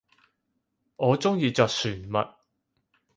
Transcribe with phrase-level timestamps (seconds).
[0.95, 2.33] 我中意着船襪